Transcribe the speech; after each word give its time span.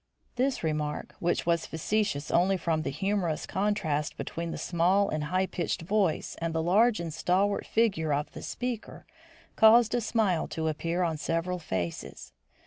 This 0.35 0.63
remark, 0.63 1.13
which 1.19 1.45
was 1.45 1.67
facetious 1.67 2.31
only 2.31 2.57
from 2.57 2.81
the 2.81 2.89
humorous 2.89 3.45
contrast 3.45 4.17
between 4.17 4.49
the 4.49 4.57
small 4.57 5.09
and 5.09 5.25
highpitched 5.25 5.83
voice 5.83 6.35
and 6.41 6.55
the 6.55 6.63
large 6.63 6.99
and 6.99 7.13
stalwart 7.13 7.67
figure 7.67 8.11
of 8.11 8.31
the 8.31 8.41
speaker, 8.41 9.05
caused 9.55 9.93
a 9.93 10.01
smile 10.01 10.47
to 10.47 10.67
appear 10.69 11.03
on 11.03 11.17
several 11.17 11.59
faces. 11.59 12.33